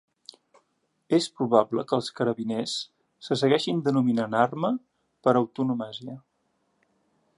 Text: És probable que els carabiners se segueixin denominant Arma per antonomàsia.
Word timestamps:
És 1.17 1.27
probable 1.41 1.83
que 1.91 1.95
els 1.97 2.09
carabiners 2.19 2.73
se 3.27 3.37
segueixin 3.43 3.85
denominant 3.89 4.39
Arma 4.45 4.73
per 5.29 5.35
antonomàsia. 5.43 6.17